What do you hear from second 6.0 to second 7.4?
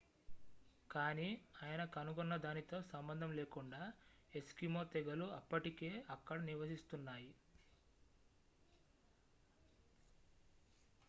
అక్కడ నివసిస్తున్నాయి